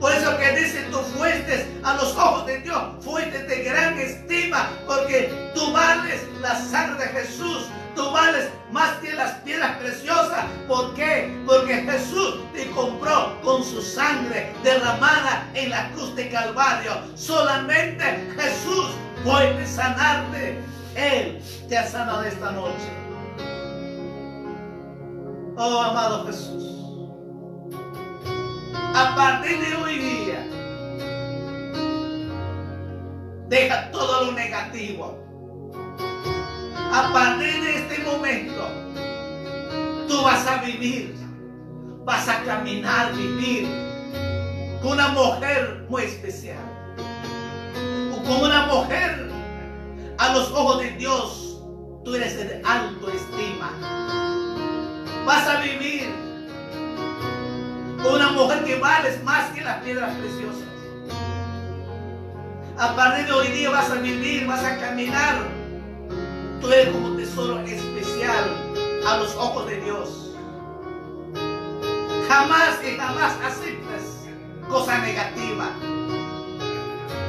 [0.00, 4.70] Por eso que dice, tú fuiste a los ojos de Dios, fuiste de gran estima,
[4.86, 10.44] porque tú vales la sangre de Jesús, tú vales más que las piedras preciosas.
[10.68, 11.36] ¿Por qué?
[11.46, 16.92] Porque Jesús te compró con su sangre derramada en la cruz de Calvario.
[17.16, 18.04] Solamente
[18.36, 18.90] Jesús
[19.24, 20.60] puede sanarte.
[20.94, 22.88] Él te ha sanado esta noche.
[25.56, 26.77] Oh, amado Jesús.
[28.94, 30.46] A partir de hoy día,
[33.48, 35.18] deja todo lo negativo.
[36.92, 38.68] A partir de este momento,
[40.08, 41.14] tú vas a vivir,
[42.04, 43.68] vas a caminar, vivir
[44.82, 46.58] con una mujer muy especial.
[48.26, 49.30] Con una mujer
[50.18, 51.62] a los ojos de Dios,
[52.04, 53.72] tú eres de alto estima.
[55.24, 56.27] Vas a vivir
[58.06, 60.68] una mujer que vales más que las piedras preciosas.
[62.78, 65.36] A partir de hoy día vas a vivir, vas a caminar.
[66.60, 68.44] Tú eres como tesoro especial
[69.06, 70.34] a los ojos de Dios.
[72.28, 74.18] Jamás y jamás aceptas
[74.68, 75.70] cosa negativa.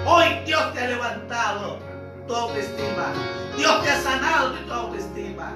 [0.05, 1.79] Hoy Dios te ha levantado
[2.27, 3.13] tu autoestima.
[3.57, 5.53] Dios te ha sanado de tu autoestima.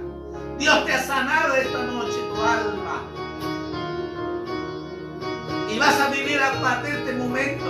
[0.57, 3.12] Dios te ha sanado esta noche tu alma.
[5.73, 7.65] Y vas a vivir a partir de este momento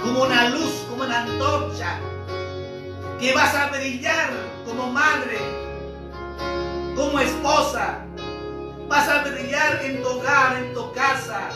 [0.00, 1.98] como una luz, como una antorcha.
[3.18, 4.30] Que vas a brillar
[4.64, 5.40] como madre,
[6.94, 8.04] como esposa.
[8.86, 11.48] Vas a brillar en tu hogar, en tu casa.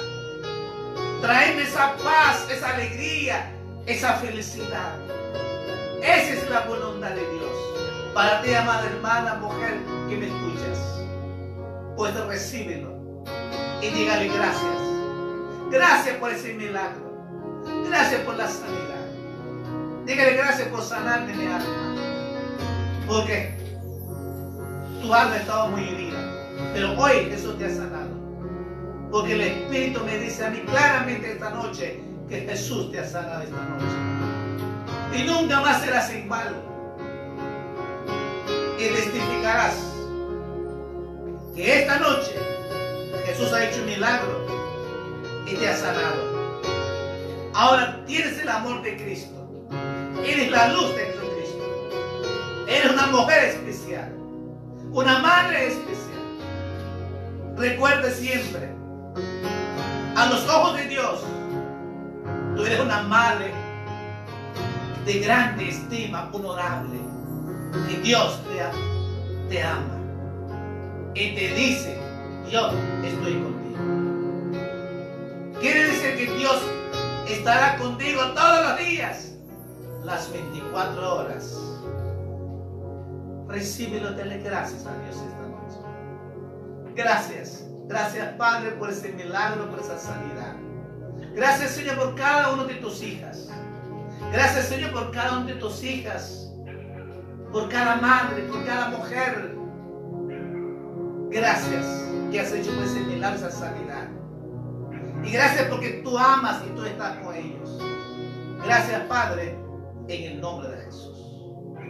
[1.21, 3.53] Traerme esa paz, esa alegría,
[3.87, 4.99] esa felicidad.
[6.03, 8.13] Esa es la voluntad de Dios.
[8.15, 9.79] Para ti, amada hermana, mujer,
[10.09, 11.05] que me escuchas.
[11.97, 12.92] Pues recíbelo
[13.83, 14.81] y dígale gracias.
[15.71, 17.13] Gracias por ese milagro.
[17.89, 19.07] Gracias por la sanidad.
[20.07, 21.95] Dígale gracias por sanarme mi alma.
[23.07, 23.55] Porque
[25.01, 26.19] tu alma estaba muy herida.
[26.73, 28.11] Pero hoy Jesús te ha sanado.
[29.11, 33.43] Porque el Espíritu me dice a mí claramente esta noche que Jesús te ha sanado
[33.43, 34.13] esta noche
[35.15, 36.55] y nunca más serás mal.
[38.79, 39.75] Y testificarás
[41.55, 42.35] que esta noche
[43.43, 44.47] Jesús ha hecho un milagro
[45.49, 46.61] y te ha sanado.
[47.55, 49.67] Ahora tienes el amor de Cristo.
[50.25, 52.67] Eres la luz de Jesucristo.
[52.69, 54.13] Eres una mujer especial.
[54.93, 56.23] Una madre especial.
[57.57, 58.71] Recuerde siempre,
[60.15, 61.25] a los ojos de Dios,
[62.55, 63.53] tú eres una madre
[65.05, 67.01] de grande estima, honorable,
[67.89, 69.99] que Dios te, te ama
[71.15, 72.02] y te dice,
[72.51, 72.71] yo
[73.03, 73.79] estoy contigo.
[75.61, 76.63] Quiere decir que Dios
[77.29, 79.35] estará contigo todos los días,
[80.05, 81.59] las 24 horas.
[83.49, 85.81] Recíbelo, dale gracias a Dios esta noche.
[86.95, 90.57] Gracias, gracias Padre por ese milagro, por esa sanidad.
[91.35, 93.49] Gracias Señor por cada uno de tus hijas.
[94.31, 96.51] Gracias, Señor, por cada una de tus hijas,
[97.53, 99.57] por cada madre, por cada mujer.
[101.31, 104.09] Gracias que has hecho ese milagro, esa sanidad.
[105.23, 107.79] Y gracias porque tú amas y tú estás con ellos.
[108.65, 109.57] Gracias, Padre,
[110.09, 111.19] en el nombre de Jesús.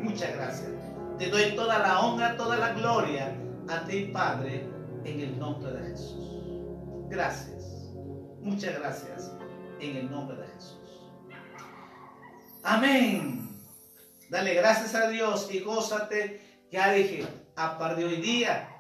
[0.03, 0.71] Muchas gracias.
[1.19, 3.37] Te doy toda la honra, toda la gloria
[3.69, 4.69] a ti, Padre,
[5.05, 6.33] en el nombre de Jesús.
[7.09, 7.93] Gracias.
[8.41, 9.33] Muchas gracias
[9.79, 11.13] en el nombre de Jesús.
[12.65, 13.61] Amén.
[14.29, 16.67] Dale gracias a Dios y gózate.
[16.73, 17.25] Ya dije,
[17.55, 18.72] a partir de hoy día,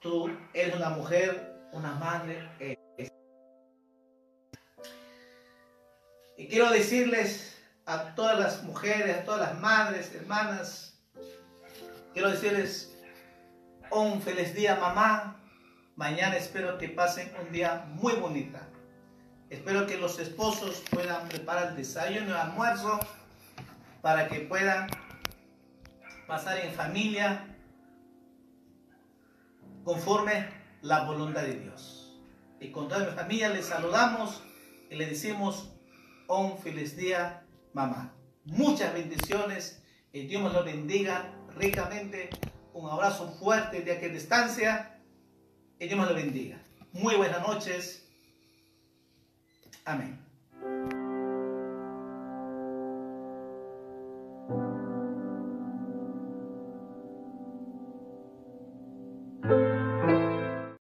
[0.00, 2.48] tú eres una mujer, una madre.
[6.36, 10.98] Y quiero decirles a todas las mujeres, a todas las madres, hermanas,
[12.14, 12.96] quiero decirles
[13.90, 15.36] un feliz día mamá.
[15.96, 18.66] Mañana espero que pasen un día muy bonita.
[19.50, 22.98] Espero que los esposos puedan preparar el desayuno y almuerzo
[24.00, 24.88] para que puedan
[26.26, 27.49] pasar en familia
[29.84, 30.48] conforme
[30.82, 32.18] la voluntad de Dios.
[32.60, 34.42] Y con toda mi familia les saludamos
[34.90, 35.70] y le decimos
[36.28, 38.14] un feliz día, mamá.
[38.44, 42.30] Muchas bendiciones y Dios nos lo bendiga ricamente.
[42.72, 45.00] Un abrazo fuerte de aquí a distancia
[45.78, 46.62] y Dios nos lo bendiga.
[46.92, 48.06] Muy buenas noches.
[49.84, 50.29] Amén.